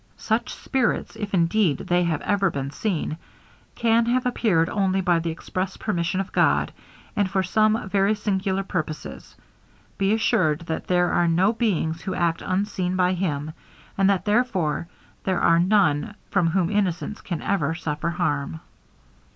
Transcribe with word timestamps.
Such 0.17 0.51
spirits, 0.51 1.15
if 1.15 1.31
indeed 1.35 1.77
they 1.77 2.05
have 2.05 2.23
ever 2.23 2.49
been 2.49 2.71
seen, 2.71 3.19
can 3.75 4.07
have 4.07 4.25
appeared 4.25 4.67
only 4.67 4.99
by 4.99 5.19
the 5.19 5.29
express 5.29 5.77
permission 5.77 6.19
of 6.19 6.31
God, 6.31 6.71
and 7.15 7.29
for 7.29 7.43
some 7.43 7.87
very 7.87 8.15
singular 8.15 8.63
purposes; 8.63 9.35
be 9.99 10.11
assured 10.11 10.61
that 10.61 10.87
there 10.87 11.11
are 11.11 11.27
no 11.27 11.53
beings 11.53 12.01
who 12.01 12.15
act 12.15 12.41
unseen 12.41 12.95
by 12.95 13.13
him; 13.13 13.53
and 13.95 14.09
that, 14.09 14.25
therefore, 14.25 14.87
there 15.23 15.39
are 15.39 15.59
none 15.59 16.15
from 16.31 16.47
whom 16.47 16.71
innocence 16.71 17.21
can 17.21 17.43
ever 17.43 17.75
suffer 17.75 18.09
harm.' 18.09 18.59